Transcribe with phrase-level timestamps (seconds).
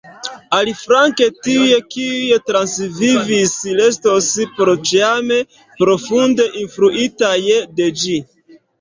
[0.59, 1.67] Aliflanke, tiuj
[1.97, 3.53] kiuj transvivis
[3.83, 5.41] restos porĉiame
[5.85, 7.39] profunde influitaj
[7.81, 8.23] de ĝi.